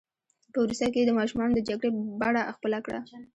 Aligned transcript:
په 0.51 0.57
وروستیو 0.63 0.93
کې 0.93 0.99
یې 1.01 1.07
د 1.07 1.11
ماشومانو 1.19 1.55
د 1.55 1.59
جګړې 1.69 1.89
بڼه 2.21 2.41
خپله 2.55 2.79
کړه. 2.85 2.99